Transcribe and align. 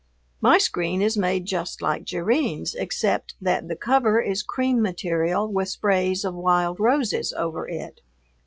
My 0.41 0.57
screen 0.57 0.99
is 1.03 1.15
made 1.15 1.45
just 1.45 1.79
like 1.79 2.05
Jerrine's 2.05 2.73
except 2.73 3.35
that 3.39 3.67
the 3.67 3.75
cover 3.75 4.19
is 4.19 4.41
cream 4.41 4.81
material 4.81 5.47
with 5.47 5.69
sprays 5.69 6.25
of 6.25 6.33
wild 6.33 6.79
roses 6.79 7.31
over 7.33 7.67
it. 7.69 8.01